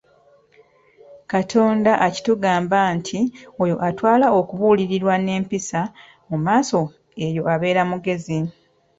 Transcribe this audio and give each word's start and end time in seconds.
Katonda 1.31 1.91
akitugamba 2.07 2.79
nti 2.97 3.19
oyo 3.63 3.75
atwala 3.87 4.27
okubuulirirwa 4.39 5.15
n'empisa, 5.19 5.81
mu 6.29 6.37
maaso 6.45 6.79
eyo 7.25 7.41
abeera 7.53 7.81
mugezi. 7.89 8.39